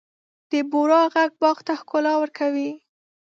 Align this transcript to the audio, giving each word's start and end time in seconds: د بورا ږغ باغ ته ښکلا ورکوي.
د 0.51 0.53
بورا 0.71 1.01
ږغ 1.13 1.31
باغ 1.41 1.57
ته 1.67 1.73
ښکلا 1.79 2.13
ورکوي. 2.19 2.71